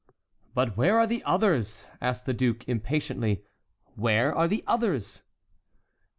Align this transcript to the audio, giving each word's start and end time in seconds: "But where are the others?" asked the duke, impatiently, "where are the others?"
"But 0.55 0.75
where 0.77 0.97
are 0.97 1.05
the 1.05 1.23
others?" 1.25 1.85
asked 2.01 2.25
the 2.25 2.33
duke, 2.33 2.67
impatiently, 2.67 3.43
"where 3.93 4.33
are 4.35 4.47
the 4.47 4.63
others?" 4.65 5.21